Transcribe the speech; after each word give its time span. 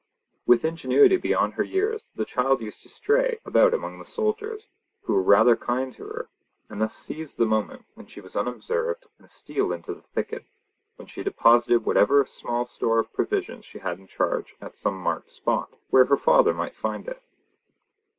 With 0.47 0.65
ingenuity 0.65 1.17
beyond 1.17 1.53
her 1.53 1.63
years, 1.63 2.07
the 2.15 2.25
child 2.25 2.59
used 2.59 2.81
to 2.81 2.89
stray 2.89 3.37
about 3.45 3.71
among 3.71 3.99
the 3.99 4.03
soldiers, 4.05 4.65
who 5.03 5.13
were 5.13 5.21
rather 5.21 5.55
kind 5.55 5.93
to 5.93 6.03
her, 6.05 6.29
and 6.71 6.81
thus 6.81 6.95
seize 6.97 7.35
the 7.35 7.45
moment 7.45 7.85
when 7.93 8.07
she 8.07 8.19
was 8.19 8.35
unobserved 8.35 9.05
and 9.19 9.29
steal 9.29 9.71
into 9.71 9.93
the 9.93 10.01
thicket, 10.01 10.47
when 10.95 11.07
she 11.07 11.21
deposited 11.21 11.85
whatever 11.85 12.25
small 12.25 12.65
store 12.65 12.97
of 12.97 13.13
provisions 13.13 13.63
she 13.63 13.77
had 13.77 13.99
in 13.99 14.07
charge 14.07 14.55
at 14.59 14.75
some 14.75 14.97
marked 14.99 15.29
spot, 15.29 15.69
where 15.91 16.05
her 16.05 16.17
father 16.17 16.55
might 16.55 16.75
find 16.75 17.07
it. 17.07 17.21